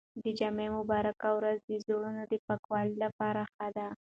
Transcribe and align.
د 0.23 0.25
جمعې 0.39 0.67
مبارکه 0.77 1.29
ورځ 1.37 1.57
د 1.63 1.71
زړونو 1.85 2.21
د 2.31 2.33
پاکوالي 2.45 2.95
لپاره 3.03 3.41
ښه 3.53 3.67
ده. 3.77 3.87